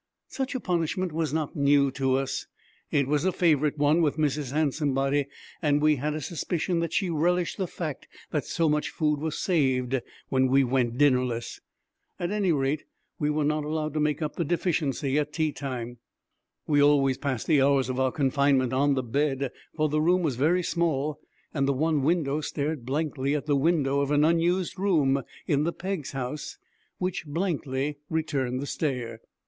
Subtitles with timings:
[0.29, 2.47] Such a punishment was not new to us.
[2.89, 4.51] It was a favorite one with Mrs.
[4.51, 5.27] Handsomebody,
[5.61, 9.37] and we had a suspicion that she relished the fact that so much food was
[9.37, 11.61] saved when we went dinnerless.
[12.19, 12.85] At any rate,
[13.19, 15.99] we were not allowed to make up the deficiency at tea time.
[16.65, 20.35] We always passed the hours of our confinement on the bed, for the room was
[20.35, 21.19] very small
[21.53, 25.71] and the one window stared blankly at the window of an unused room in the
[25.71, 26.57] Peggs' house,
[26.97, 29.19] which blankly returned the stare.